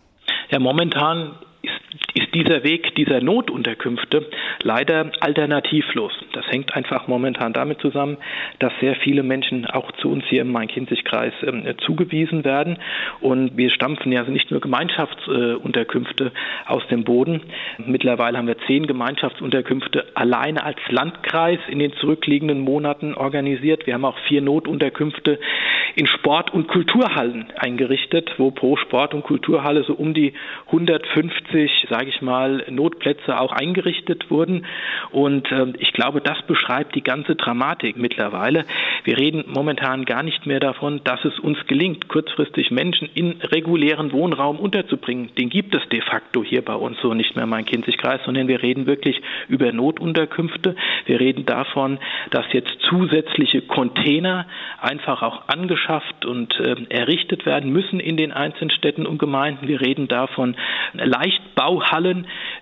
Ja, 0.50 0.58
momentan 0.58 1.36
dieser 2.34 2.64
Weg 2.64 2.94
dieser 2.94 3.20
Notunterkünfte 3.20 4.26
leider 4.62 5.10
alternativlos. 5.20 6.12
Das 6.32 6.46
hängt 6.48 6.74
einfach 6.74 7.08
momentan 7.08 7.52
damit 7.52 7.80
zusammen, 7.80 8.16
dass 8.58 8.72
sehr 8.80 8.94
viele 8.96 9.22
Menschen 9.22 9.66
auch 9.66 9.92
zu 9.92 10.10
uns 10.10 10.24
hier 10.28 10.42
im 10.42 10.52
Main-Kinzig-Kreis 10.52 11.32
äh, 11.42 11.74
zugewiesen 11.84 12.44
werden. 12.44 12.78
Und 13.20 13.56
wir 13.56 13.70
stampfen 13.70 14.12
ja 14.12 14.22
nicht 14.24 14.50
nur 14.50 14.60
Gemeinschaftsunterkünfte 14.60 16.26
äh, 16.26 16.70
aus 16.70 16.86
dem 16.88 17.04
Boden. 17.04 17.42
Mittlerweile 17.78 18.38
haben 18.38 18.46
wir 18.46 18.58
zehn 18.66 18.86
Gemeinschaftsunterkünfte 18.86 20.06
alleine 20.14 20.64
als 20.64 20.78
Landkreis 20.88 21.58
in 21.68 21.78
den 21.78 21.92
zurückliegenden 21.94 22.60
Monaten 22.60 23.14
organisiert. 23.14 23.86
Wir 23.86 23.94
haben 23.94 24.04
auch 24.04 24.18
vier 24.28 24.42
Notunterkünfte 24.42 25.38
in 25.94 26.06
Sport- 26.06 26.52
und 26.52 26.68
Kulturhallen 26.68 27.50
eingerichtet, 27.56 28.34
wo 28.38 28.50
pro 28.50 28.76
Sport- 28.76 29.14
und 29.14 29.22
Kulturhalle 29.22 29.82
so 29.84 29.94
um 29.94 30.14
die 30.14 30.34
150, 30.66 31.86
sage 31.88 32.08
ich 32.08 32.19
mal, 32.22 32.64
Notplätze 32.70 33.38
auch 33.40 33.52
eingerichtet 33.52 34.30
wurden. 34.30 34.66
Und 35.10 35.50
äh, 35.50 35.72
ich 35.78 35.92
glaube, 35.92 36.20
das 36.20 36.40
beschreibt 36.42 36.94
die 36.94 37.02
ganze 37.02 37.36
Dramatik 37.36 37.96
mittlerweile. 37.96 38.64
Wir 39.04 39.18
reden 39.18 39.44
momentan 39.46 40.04
gar 40.04 40.22
nicht 40.22 40.46
mehr 40.46 40.60
davon, 40.60 41.00
dass 41.04 41.24
es 41.24 41.38
uns 41.38 41.58
gelingt, 41.66 42.08
kurzfristig 42.08 42.70
Menschen 42.70 43.08
in 43.14 43.40
regulären 43.42 44.12
Wohnraum 44.12 44.58
unterzubringen. 44.58 45.30
Den 45.36 45.50
gibt 45.50 45.74
es 45.74 45.88
de 45.88 46.00
facto 46.00 46.44
hier 46.44 46.64
bei 46.64 46.74
uns 46.74 46.98
so 47.00 47.14
nicht 47.14 47.36
mehr, 47.36 47.46
mein 47.46 47.64
Kinzigkreis, 47.64 48.20
sondern 48.24 48.48
wir 48.48 48.62
reden 48.62 48.86
wirklich 48.86 49.20
über 49.48 49.72
Notunterkünfte. 49.72 50.76
Wir 51.06 51.20
reden 51.20 51.46
davon, 51.46 51.98
dass 52.30 52.46
jetzt 52.52 52.70
zusätzliche 52.88 53.62
Container 53.62 54.46
einfach 54.80 55.22
auch 55.22 55.48
angeschafft 55.48 56.24
und 56.24 56.58
äh, 56.60 56.76
errichtet 56.88 57.46
werden 57.46 57.72
müssen 57.72 58.00
in 58.00 58.16
den 58.16 58.32
einzelnen 58.32 58.70
Städten 58.70 59.06
und 59.06 59.18
Gemeinden. 59.18 59.68
Wir 59.68 59.80
reden 59.80 60.08
davon 60.08 60.56
Leichtbauhallen, 60.94 62.09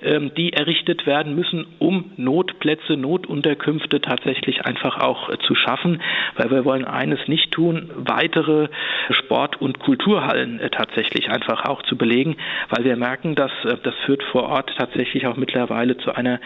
äh, 0.00 0.20
die 0.36 0.52
errichtet 0.52 1.06
werden 1.06 1.34
müssen, 1.34 1.66
um 1.78 2.12
Notplätze, 2.16 2.96
Notunterkünfte 2.96 4.00
tatsächlich 4.00 4.64
einfach 4.64 4.98
auch 4.98 5.28
äh, 5.28 5.38
zu 5.46 5.54
schaffen, 5.54 6.00
weil 6.36 6.50
wir 6.50 6.64
wollen 6.64 6.84
eines 6.84 7.26
nicht 7.28 7.50
tun, 7.50 7.90
weitere 7.96 8.68
Sport- 9.14 9.60
und 9.60 9.78
Kulturhallen 9.78 10.60
äh, 10.60 10.70
tatsächlich 10.70 11.28
einfach 11.30 11.64
auch 11.64 11.82
zu 11.82 11.96
belegen, 11.96 12.36
weil 12.70 12.84
wir 12.84 12.96
merken, 12.96 13.34
dass 13.34 13.50
äh, 13.64 13.76
das 13.82 13.94
führt 14.06 14.22
vor 14.32 14.44
Ort 14.44 14.70
tatsächlich 14.76 15.26
auch 15.26 15.36
mittlerweile 15.36 15.96
zu 15.98 16.12
einer 16.12 16.40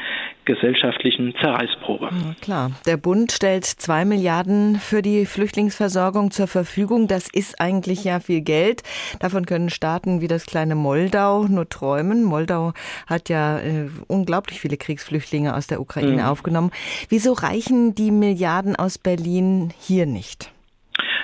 gesellschaftlichen 0.45 1.35
Zerreißprobe. 1.41 2.11
Ja, 2.13 2.35
klar. 2.41 2.71
Der 2.87 2.97
Bund 2.97 3.33
stellt 3.33 3.65
zwei 3.65 4.05
Milliarden 4.05 4.77
für 4.77 5.03
die 5.03 5.27
Flüchtlingsversorgung 5.27 6.31
zur 6.31 6.47
Verfügung. 6.47 7.09
Das 7.09 7.29
ist 7.33 7.61
eigentlich 7.61 8.05
ja 8.05 8.21
viel 8.21 8.41
Geld. 8.41 8.83
Davon 9.21 9.47
können 9.47 9.71
Staaten 9.71 10.21
wie 10.21 10.29
das 10.29 10.47
kleine 10.47 10.75
Moldau 10.75 11.45
nur 11.45 11.69
träumen. 11.69 12.25
Moldau 12.25 12.73
hat 13.07 13.29
ja 13.29 13.59
äh, 13.59 13.89
unglaublich 14.09 14.61
viele 14.61 14.77
Kriegsflüchtlinge 14.77 15.55
aus 15.55 15.67
der 15.67 15.81
Ukraine 15.81 16.23
mhm. 16.23 16.29
aufgenommen. 16.29 16.71
Wieso 17.09 17.33
reichen 17.33 17.95
die 17.95 18.11
Milliarden 18.11 18.77
aus 18.77 18.99
Berlin 18.99 19.73
hier 19.79 20.07
nicht? 20.07 20.53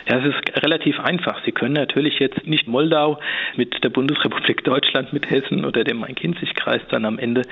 Ja, 0.06 0.18
es 0.18 0.24
ist 0.26 0.62
relativ 0.62 1.00
einfach. 1.00 1.42
Sie 1.44 1.52
können 1.52 1.74
natürlich 1.74 2.18
jetzt 2.18 2.46
nicht 2.46 2.66
Moldau 2.66 3.18
mit 3.56 3.82
der 3.82 3.90
Bundesrepublik 3.90 4.64
Deutschland, 4.64 5.12
mit 5.12 5.30
Hessen 5.30 5.64
oder 5.64 5.84
dem 5.84 5.98
Main-Kinzig-Kreis 5.98 6.82
dann 6.90 7.04
am 7.04 7.18
Ende 7.18 7.42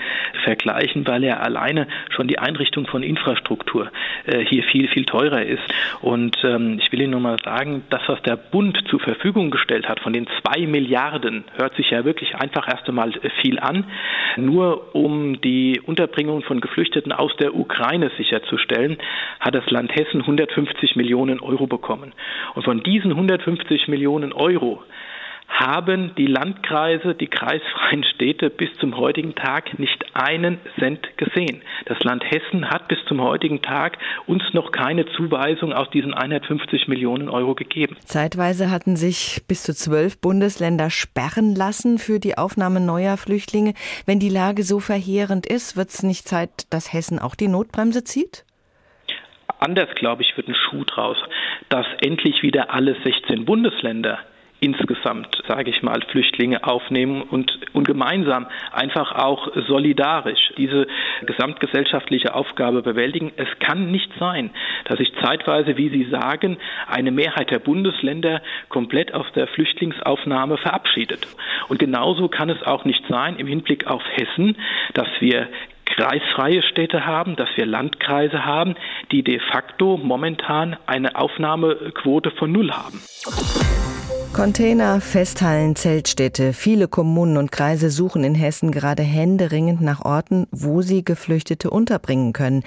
vergleichen, 0.45 1.07
weil 1.07 1.25
er 1.25 1.43
alleine 1.43 1.87
schon 2.11 2.29
die 2.29 2.39
Einrichtung 2.39 2.87
von 2.87 3.03
Infrastruktur 3.03 3.91
äh, 4.27 4.45
hier 4.45 4.63
viel, 4.65 4.89
viel 4.89 5.05
teurer 5.05 5.43
ist. 5.43 5.63
Und 6.01 6.37
ähm, 6.45 6.79
ich 6.81 6.91
will 6.93 7.01
Ihnen 7.01 7.13
nur 7.13 7.21
mal 7.21 7.39
sagen, 7.45 7.85
das, 7.91 8.03
was 8.07 8.23
der 8.23 8.37
Bund 8.37 8.79
zur 8.89 9.01
Verfügung 9.01 9.51
gestellt 9.51 9.89
hat, 9.89 10.01
von 10.01 10.13
den 10.13 10.27
zwei 10.41 10.67
Milliarden, 10.67 11.45
hört 11.57 11.75
sich 11.77 11.91
ja 11.91 12.05
wirklich 12.05 12.35
einfach 12.37 12.69
erst 12.69 12.89
einmal 12.89 13.13
viel 13.43 13.59
an, 13.59 13.85
nur 14.37 14.95
um 14.95 15.41
die 15.41 15.81
Unterbringung 15.85 16.43
von 16.43 16.61
Geflüchteten 16.61 17.13
aus 17.13 17.35
der 17.37 17.55
Ukraine 17.55 18.11
sicherzustellen, 18.17 18.99
hat 19.41 19.55
das 19.55 19.69
Land 19.71 19.95
Hessen 19.95 20.21
150 20.21 20.97
Millionen 20.97 21.41
Euro 21.41 21.67
bekommen. 21.67 22.13
Und 22.55 22.65
von 22.65 22.83
diesen 22.83 23.13
150 23.13 23.89
Millionen 23.89 24.33
Euro 24.33 24.83
haben 25.49 26.13
die 26.17 26.27
Landkreise, 26.27 27.15
die 27.15 27.29
kreisfreien 27.29 28.05
Städte 28.05 28.51
bis 28.51 28.69
zum 28.79 28.97
heutigen 28.97 29.35
Tag 29.35 29.79
nicht 29.79 30.05
einen 30.15 30.59
Cent 30.79 31.17
gesehen. 31.17 31.63
Das 31.87 31.99
Land 32.01 32.25
Hessen 32.25 32.69
hat 32.69 32.89
bis 32.89 32.99
zum 33.07 33.23
heutigen 33.23 33.63
Tag 33.63 33.99
uns 34.27 34.43
noch 34.53 34.73
keine 34.73 35.07
Zuweisung 35.07 35.73
aus 35.73 35.89
diesen 35.91 36.15
150 36.15 36.89
Millionen 36.89 37.29
Euro 37.29 37.55
gegeben. 37.55 37.97
Zeitweise 38.05 38.71
hatten 38.71 38.97
sich 38.97 39.43
bis 39.47 39.63
zu 39.63 39.75
zwölf 39.75 40.21
Bundesländer 40.21 40.91
sperren 40.91 41.55
lassen 41.55 41.99
für 41.99 42.19
die 42.19 42.37
Aufnahme 42.37 42.81
neuer 42.81 43.17
Flüchtlinge. 43.17 43.75
Wenn 44.05 44.19
die 44.19 44.29
Lage 44.29 44.63
so 44.63 44.81
verheerend 44.81 45.47
ist, 45.47 45.77
wird 45.77 45.91
es 45.91 46.03
nicht 46.03 46.29
Zeit, 46.29 46.67
dass 46.71 46.93
Hessen 46.93 47.19
auch 47.19 47.35
die 47.35 47.49
Notbremse 47.49 48.05
zieht? 48.05 48.46
Anders, 49.59 49.89
glaube 49.95 50.23
ich, 50.23 50.37
wird 50.37 50.49
ein 50.49 50.55
Schuh 50.55 50.85
draus, 50.85 51.17
dass 51.69 51.87
endlich 52.01 52.43
wieder 52.43 52.73
alle 52.73 52.97
16 53.03 53.45
Bundesländer 53.45 54.19
insgesamt, 54.61 55.43
sage 55.47 55.71
ich 55.71 55.83
mal, 55.83 56.01
Flüchtlinge 56.09 56.65
aufnehmen 56.65 57.23
und, 57.23 57.59
und 57.75 57.87
gemeinsam 57.87 58.47
einfach 58.73 59.13
auch 59.13 59.49
solidarisch 59.69 60.53
diese 60.57 60.87
gesamtgesellschaftliche 61.27 62.35
Aufgabe 62.35 62.83
bewältigen. 62.83 63.33
Es 63.37 63.49
kann 63.59 63.91
nicht 63.91 64.11
sein, 64.19 64.51
dass 64.85 64.99
sich 64.99 65.13
zeitweise, 65.23 65.77
wie 65.77 65.91
Sie 65.91 66.05
sagen, 66.11 66.57
eine 66.87 67.11
Mehrheit 67.11 67.51
der 67.51 67.59
Bundesländer 67.59 68.41
komplett 68.69 69.13
aus 69.13 69.27
der 69.35 69.47
Flüchtlingsaufnahme 69.47 70.57
verabschiedet. 70.57 71.27
Und 71.69 71.79
genauso 71.79 72.29
kann 72.29 72.49
es 72.49 72.63
auch 72.63 72.85
nicht 72.85 73.05
sein 73.09 73.37
im 73.37 73.47
Hinblick 73.47 73.87
auf 73.87 74.03
Hessen, 74.15 74.57
dass 74.95 75.09
wir 75.21 75.49
kreisfreie 75.97 76.63
Städte 76.63 77.07
haben, 77.07 77.37
dass 77.37 77.49
wir 77.57 77.67
Landkreise 77.67 78.45
haben, 78.45 78.75
die 79.13 79.23
de 79.23 79.41
facto 79.41 79.97
momentan 79.97 80.77
eine 80.87 81.17
Aufnahmequote 81.17 82.31
von 82.33 82.53
Null 82.53 82.71
haben. 82.71 83.01
Container, 84.33 85.01
Festhallen, 85.01 85.77
Zeltstädte. 85.77 86.53
Viele 86.53 86.89
Kommunen 86.89 87.37
und 87.37 87.51
Kreise 87.51 87.91
suchen 87.91 88.23
in 88.23 88.35
Hessen 88.35 88.71
gerade 88.71 89.03
händeringend 89.03 89.81
nach 89.81 90.05
Orten, 90.05 90.47
wo 90.51 90.83
sie 90.83 91.05
Geflüchtete 91.05 91.71
unterbringen 91.71 92.33
können. 92.33 92.63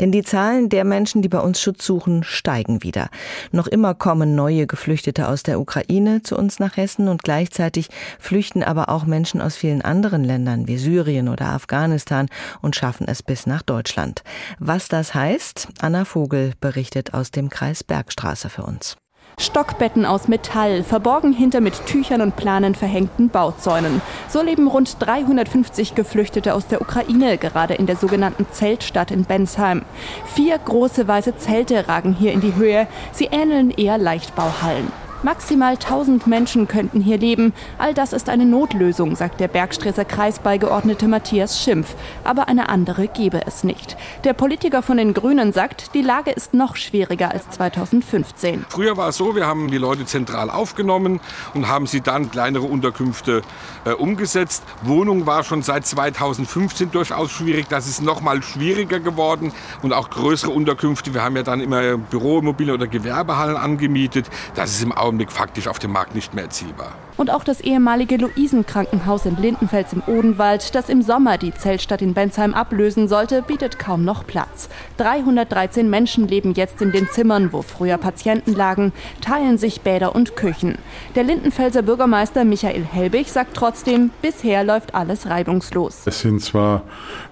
Denn 0.00 0.10
die 0.10 0.24
Zahlen 0.24 0.68
der 0.68 0.84
Menschen, 0.84 1.22
die 1.22 1.28
bei 1.28 1.38
uns 1.38 1.60
Schutz 1.60 1.86
suchen, 1.86 2.24
steigen 2.24 2.82
wieder. 2.82 3.08
Noch 3.52 3.68
immer 3.68 3.94
kommen 3.94 4.34
neue 4.34 4.66
Geflüchtete 4.66 5.28
aus 5.28 5.42
der 5.42 5.60
Ukraine 5.60 6.22
zu 6.22 6.36
uns 6.36 6.58
nach 6.58 6.76
Hessen 6.76 7.08
und 7.08 7.22
gleichzeitig 7.22 7.88
flüchten 8.18 8.62
aber 8.62 8.88
auch 8.88 9.04
Menschen 9.04 9.40
aus 9.40 9.56
vielen 9.56 9.82
anderen 9.82 10.24
Ländern 10.24 10.66
wie 10.66 10.76
Syrien 10.76 11.28
oder 11.28 11.46
Afghanistan 11.46 12.28
und 12.60 12.76
schaffen 12.76 13.06
es 13.06 13.22
bis 13.22 13.46
nach 13.46 13.62
Deutschland. 13.62 14.22
Was 14.58 14.88
das 14.88 15.14
heißt, 15.14 15.68
Anna 15.80 16.04
Vogel 16.04 16.52
berichtet 16.60 17.14
aus 17.14 17.30
dem 17.30 17.48
Kreis 17.48 17.84
Bergstraße 17.84 18.48
für 18.48 18.64
uns. 18.64 18.96
Stockbetten 19.38 20.06
aus 20.06 20.28
Metall, 20.28 20.82
verborgen 20.82 21.32
hinter 21.32 21.60
mit 21.60 21.86
Tüchern 21.86 22.20
und 22.20 22.36
Planen 22.36 22.74
verhängten 22.74 23.28
Bauzäunen. 23.28 24.00
So 24.28 24.42
leben 24.42 24.66
rund 24.68 24.96
350 25.00 25.94
Geflüchtete 25.94 26.54
aus 26.54 26.66
der 26.66 26.80
Ukraine 26.80 27.38
gerade 27.38 27.74
in 27.74 27.86
der 27.86 27.96
sogenannten 27.96 28.46
Zeltstadt 28.50 29.10
in 29.10 29.24
Bensheim. 29.24 29.82
Vier 30.34 30.58
große 30.58 31.08
weiße 31.08 31.36
Zelte 31.36 31.88
ragen 31.88 32.14
hier 32.14 32.32
in 32.32 32.40
die 32.40 32.54
Höhe. 32.54 32.86
Sie 33.12 33.26
ähneln 33.26 33.70
eher 33.70 33.98
Leichtbauhallen. 33.98 35.01
Maximal 35.24 35.74
1000 35.74 36.26
Menschen 36.26 36.66
könnten 36.66 37.00
hier 37.00 37.16
leben. 37.16 37.52
All 37.78 37.94
das 37.94 38.12
ist 38.12 38.28
eine 38.28 38.44
Notlösung, 38.44 39.14
sagt 39.14 39.38
der 39.38 39.46
Bergstresser 39.46 40.04
Kreisbeigeordnete 40.04 41.06
Matthias 41.06 41.62
Schimpf. 41.62 41.94
Aber 42.24 42.48
eine 42.48 42.68
andere 42.68 43.06
gäbe 43.06 43.46
es 43.46 43.62
nicht. 43.62 43.96
Der 44.24 44.32
Politiker 44.32 44.82
von 44.82 44.96
den 44.96 45.14
Grünen 45.14 45.52
sagt, 45.52 45.94
die 45.94 46.02
Lage 46.02 46.32
ist 46.32 46.54
noch 46.54 46.74
schwieriger 46.74 47.30
als 47.30 47.48
2015. 47.50 48.64
Früher 48.68 48.96
war 48.96 49.10
es 49.10 49.16
so, 49.16 49.36
wir 49.36 49.46
haben 49.46 49.70
die 49.70 49.78
Leute 49.78 50.06
zentral 50.06 50.50
aufgenommen 50.50 51.20
und 51.54 51.68
haben 51.68 51.86
sie 51.86 52.00
dann 52.00 52.28
kleinere 52.32 52.64
Unterkünfte 52.64 53.42
äh, 53.84 53.92
umgesetzt. 53.92 54.64
Wohnung 54.82 55.24
war 55.24 55.44
schon 55.44 55.62
seit 55.62 55.86
2015 55.86 56.90
durchaus 56.90 57.30
schwierig. 57.30 57.68
Das 57.68 57.86
ist 57.86 58.02
noch 58.02 58.22
mal 58.22 58.42
schwieriger 58.42 58.98
geworden 58.98 59.52
und 59.82 59.92
auch 59.92 60.10
größere 60.10 60.50
Unterkünfte. 60.50 61.14
Wir 61.14 61.22
haben 61.22 61.36
ja 61.36 61.44
dann 61.44 61.60
immer 61.60 61.96
Büroimmobilien 61.96 62.74
oder 62.74 62.88
Gewerbehallen 62.88 63.56
angemietet. 63.56 64.28
Das 64.56 64.72
ist 64.72 64.82
im 64.82 64.90
Augenblick 64.90 65.11
Augenblick 65.12 65.30
faktisch 65.30 65.68
auf 65.68 65.78
dem 65.78 65.92
Markt 65.92 66.14
nicht 66.14 66.32
mehr 66.32 66.44
erzielbar. 66.44 66.94
Und 67.18 67.30
auch 67.30 67.44
das 67.44 67.60
ehemalige 67.60 68.16
Luisenkrankenhaus 68.16 69.26
in 69.26 69.36
Lindenfels 69.36 69.92
im 69.92 70.02
Odenwald, 70.06 70.74
das 70.74 70.88
im 70.88 71.02
Sommer 71.02 71.36
die 71.36 71.52
Zeltstadt 71.52 72.00
in 72.00 72.14
Bensheim 72.14 72.54
ablösen 72.54 73.08
sollte, 73.08 73.42
bietet 73.42 73.78
kaum 73.78 74.06
noch 74.06 74.26
Platz. 74.26 74.70
313 74.96 75.90
Menschen 75.90 76.26
leben 76.26 76.54
jetzt 76.54 76.80
in 76.80 76.92
den 76.92 77.10
Zimmern, 77.10 77.52
wo 77.52 77.60
früher 77.60 77.98
Patienten 77.98 78.54
lagen, 78.54 78.94
teilen 79.20 79.58
sich 79.58 79.82
Bäder 79.82 80.14
und 80.14 80.34
Küchen. 80.34 80.78
Der 81.14 81.24
Lindenfelser 81.24 81.82
Bürgermeister 81.82 82.46
Michael 82.46 82.84
Helbig 82.84 83.30
sagt 83.30 83.54
trotzdem, 83.54 84.10
bisher 84.22 84.64
läuft 84.64 84.94
alles 84.94 85.28
reibungslos. 85.28 86.04
Es 86.06 86.20
sind 86.20 86.40
zwar 86.40 86.84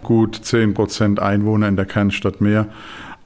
gut 0.02 0.38
10 0.42 0.74
Prozent 0.74 1.18
Einwohner 1.18 1.66
in 1.68 1.76
der 1.76 1.86
Kernstadt 1.86 2.42
mehr, 2.42 2.66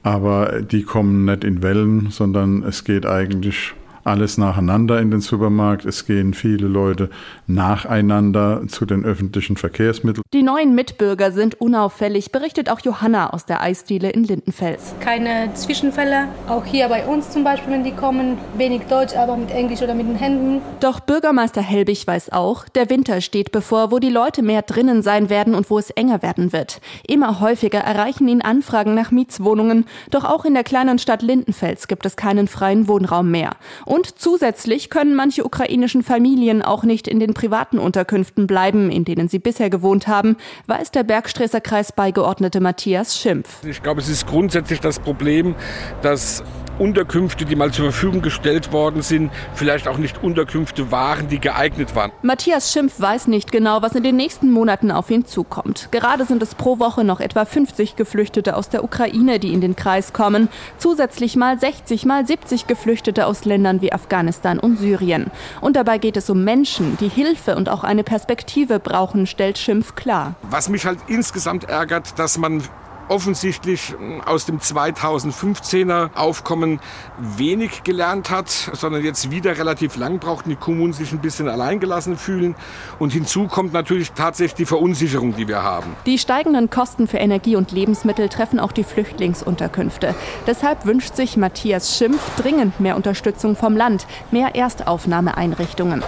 aber 0.01 0.61
die 0.61 0.83
kommen 0.83 1.25
nicht 1.25 1.43
in 1.43 1.61
Wellen, 1.61 2.09
sondern 2.09 2.63
es 2.63 2.85
geht 2.85 3.05
eigentlich 3.05 3.73
alles 4.05 4.37
nacheinander 4.37 4.99
in 5.01 5.11
den 5.11 5.19
Supermarkt. 5.19 5.83
Es 5.83 6.05
gehen 6.05 6.33
viele 6.33 6.67
Leute 6.67 7.09
nacheinander 7.47 8.61
zu 8.67 8.85
den 8.85 9.03
öffentlichen 9.03 9.57
Verkehrsmitteln. 9.57 10.23
Die 10.33 10.43
neuen 10.43 10.75
Mitbürger 10.75 11.31
sind 11.31 11.59
unauffällig, 11.59 12.31
berichtet 12.31 12.69
auch 12.69 12.79
Johanna 12.81 13.31
aus 13.31 13.45
der 13.45 13.61
Eisdiele 13.61 14.11
in 14.11 14.23
Lindenfels. 14.23 14.93
Keine 14.99 15.53
Zwischenfälle, 15.55 16.27
auch 16.47 16.65
hier 16.65 16.87
bei 16.87 17.05
uns 17.05 17.31
zum 17.31 17.43
Beispiel, 17.43 17.73
wenn 17.73 17.83
die 17.83 17.93
kommen, 17.93 18.37
wenig 18.57 18.83
Deutsch, 18.89 19.15
aber 19.15 19.35
mit 19.37 19.49
Englisch 19.49 19.81
oder 19.81 19.95
mit 19.95 20.07
den 20.07 20.15
Händen. 20.15 20.61
Doch 20.79 20.99
Bürgermeister 20.99 21.61
Helbig 21.61 22.05
weiß 22.05 22.31
auch, 22.31 22.69
der 22.69 22.89
Winter 22.89 23.21
steht 23.21 23.51
bevor, 23.51 23.91
wo 23.91 23.99
die 23.99 24.09
Leute 24.09 24.43
mehr 24.43 24.61
drinnen 24.61 25.01
sein 25.01 25.29
werden 25.29 25.55
und 25.55 25.69
wo 25.69 25.79
es 25.79 25.89
enger 25.89 26.21
werden 26.21 26.53
wird. 26.53 26.79
Immer 27.07 27.39
häufiger 27.39 27.79
erreichen 27.79 28.27
ihn 28.27 28.43
Anfragen 28.43 28.93
nach 28.93 29.09
Mietswohnungen, 29.09 29.85
doch 30.11 30.25
auch 30.25 30.45
in 30.45 30.53
der 30.53 30.63
kleinen 30.63 30.99
Stadt 30.99 31.23
Lindenfels 31.23 31.87
gibt 31.87 32.05
es 32.05 32.15
keinen 32.15 32.47
freien 32.47 32.87
Wohnraum 32.87 33.31
mehr. 33.31 33.51
Und 33.85 33.94
zusätzlich 34.03 34.89
können 34.89 35.15
manche 35.15 35.45
ukrainischen 35.45 36.03
Familien 36.03 36.61
auch 36.61 36.83
nicht 36.83 37.07
in 37.07 37.19
den 37.19 37.33
privaten 37.33 37.77
Unterkünften 37.77 38.47
bleiben, 38.47 38.89
in 38.89 39.05
denen 39.05 39.27
sie 39.27 39.39
bisher 39.39 39.69
gewohnt 39.69 40.07
haben, 40.07 40.37
weiß 40.67 40.91
der 40.91 41.03
Bergstresser 41.03 41.61
Kreis 41.61 41.91
beigeordnete 41.91 42.59
Matthias 42.59 43.19
Schimpf. 43.19 43.63
Ich 43.63 43.83
glaube, 43.83 44.01
es 44.01 44.09
ist 44.09 44.27
grundsätzlich 44.27 44.79
das 44.79 44.99
Problem, 44.99 45.55
dass 46.01 46.43
Unterkünfte, 46.79 47.45
die 47.45 47.55
mal 47.55 47.71
zur 47.71 47.91
Verfügung 47.91 48.21
gestellt 48.21 48.71
worden 48.71 49.01
sind, 49.01 49.31
vielleicht 49.53 49.87
auch 49.87 49.97
nicht 49.97 50.23
Unterkünfte 50.23 50.91
waren, 50.91 51.27
die 51.27 51.39
geeignet 51.39 51.95
waren. 51.95 52.11
Matthias 52.21 52.71
Schimpf 52.71 52.99
weiß 52.99 53.27
nicht 53.27 53.51
genau, 53.51 53.81
was 53.81 53.95
in 53.95 54.03
den 54.03 54.15
nächsten 54.15 54.51
Monaten 54.51 54.91
auf 54.91 55.09
ihn 55.09 55.25
zukommt. 55.25 55.89
Gerade 55.91 56.25
sind 56.25 56.41
es 56.43 56.55
pro 56.55 56.79
Woche 56.79 57.03
noch 57.03 57.19
etwa 57.19 57.45
50 57.45 57.95
Geflüchtete 57.95 58.55
aus 58.55 58.69
der 58.69 58.83
Ukraine, 58.83 59.39
die 59.39 59.53
in 59.53 59.61
den 59.61 59.75
Kreis 59.75 60.13
kommen. 60.13 60.49
Zusätzlich 60.77 61.35
mal 61.35 61.59
60, 61.59 62.05
mal 62.05 62.25
70 62.25 62.67
Geflüchtete 62.67 63.25
aus 63.25 63.45
Ländern 63.45 63.81
wie 63.81 63.93
Afghanistan 63.93 64.59
und 64.59 64.77
Syrien. 64.77 65.31
Und 65.61 65.75
dabei 65.75 65.97
geht 65.97 66.17
es 66.17 66.29
um 66.29 66.43
Menschen, 66.43 66.97
die 66.99 67.09
Hilfe 67.09 67.55
und 67.55 67.69
auch 67.69 67.83
eine 67.83 68.03
Perspektive 68.03 68.79
brauchen, 68.79 69.27
stellt 69.27 69.57
Schimpf 69.57 69.95
klar. 69.95 70.35
Was 70.49 70.69
mich 70.69 70.85
halt 70.85 70.99
insgesamt 71.07 71.65
ärgert, 71.65 72.19
dass 72.19 72.37
man 72.37 72.63
offensichtlich 73.07 73.95
hm, 73.97 74.21
aus 74.21 74.45
dem 74.45 74.59
2015er 74.59 76.13
Aufkommen 76.15 76.79
wenig 77.17 77.83
gelernt 77.83 78.29
hat, 78.29 78.49
sondern 78.49 79.03
jetzt 79.03 79.31
wieder 79.31 79.57
relativ 79.57 79.95
lang 79.95 80.19
braucht, 80.19 80.45
die 80.45 80.55
Kommunen 80.55 80.93
sich 80.93 81.11
ein 81.11 81.19
bisschen 81.19 81.47
alleingelassen 81.49 82.17
fühlen. 82.17 82.55
Und 82.99 83.13
hinzu 83.13 83.47
kommt 83.47 83.73
natürlich 83.73 84.11
tatsächlich 84.11 84.55
die 84.55 84.65
Verunsicherung, 84.65 85.35
die 85.35 85.47
wir 85.47 85.63
haben. 85.63 85.95
Die 86.05 86.17
steigenden 86.17 86.69
Kosten 86.69 87.07
für 87.07 87.17
Energie 87.17 87.55
und 87.55 87.71
Lebensmittel 87.71 88.29
treffen 88.29 88.59
auch 88.59 88.71
die 88.71 88.83
Flüchtlingsunterkünfte. 88.83 90.15
Deshalb 90.47 90.85
wünscht 90.85 91.15
sich 91.15 91.37
Matthias 91.37 91.97
Schimpf 91.97 92.21
dringend 92.37 92.79
mehr 92.79 92.95
Unterstützung 92.95 93.55
vom 93.55 93.75
Land, 93.75 94.07
mehr 94.31 94.55
Erstaufnahmeeinrichtungen. 94.55 96.03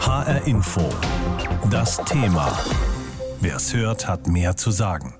HR 0.00 0.46
Info. 0.46 0.82
Das 1.70 1.96
Thema. 2.04 2.52
Wer 3.40 3.56
es 3.56 3.74
hört, 3.74 4.06
hat 4.06 4.26
mehr 4.26 4.56
zu 4.56 4.70
sagen. 4.70 5.14